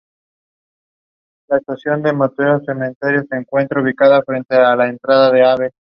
La 1.47 1.57
hembras 1.57 1.81
además 1.85 2.31
pueden 2.35 2.57
diferenciarse 2.57 3.05
de 3.17 3.17
los 3.17 3.25
machos 3.51 3.75
por 4.25 4.35
el 4.35 4.97
color 4.97 5.31
del 5.31 5.37
iris. 5.61 5.73